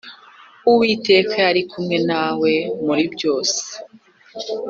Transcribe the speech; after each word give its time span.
Uwiteka 0.69 1.35
yari 1.45 1.61
kumwe 1.71 1.97
na 2.09 2.21
we 2.39 2.51
muribyose. 2.85 3.61